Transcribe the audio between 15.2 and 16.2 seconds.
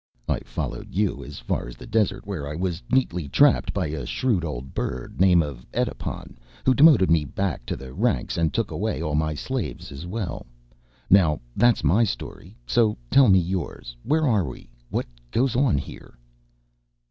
goes on here?"